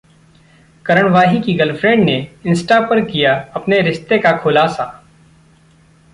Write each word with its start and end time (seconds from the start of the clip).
करण 0.85 1.09
वाही 1.09 1.41
की 1.41 1.53
गर्लफ्रेंड 1.53 2.03
ने 2.03 2.15
इंस्टा 2.45 2.79
पर 2.81 3.01
किया 3.05 3.35
अपने 3.55 3.79
रिश्ते 3.81 4.17
का 4.17 4.31
खुलासा 4.37 5.07